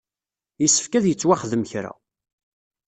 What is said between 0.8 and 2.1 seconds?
ad yettwaxdem kra.